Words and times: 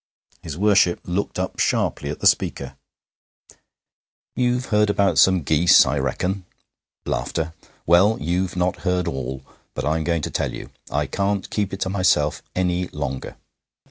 His 0.41 0.57
Worship 0.57 0.99
looked 1.03 1.37
up 1.37 1.59
sharply 1.59 2.09
at 2.09 2.21
the 2.21 2.25
speaker. 2.25 2.75
'You've 4.35 4.65
heard 4.73 4.89
about 4.89 5.19
some 5.19 5.43
geese, 5.43 5.85
I 5.85 5.99
reckon. 5.99 6.43
Well, 7.85 8.17
you've 8.19 8.55
not 8.55 8.77
heard 8.77 9.07
all, 9.07 9.45
but 9.75 9.85
I'm 9.85 10.03
going 10.03 10.23
to 10.23 10.31
tell 10.31 10.53
you. 10.53 10.71
I 10.89 11.05
can't 11.05 11.47
keep 11.51 11.71
it 11.71 11.81
to 11.81 11.89
myself 11.89 12.41
any 12.55 12.87
longer. 12.87 13.37